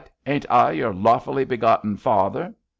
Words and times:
Ain't 0.25 0.47
I 0.49 0.71
your 0.71 0.95
lawfully 0.95 1.45
begotten 1.45 1.95
father?' 1.95 2.55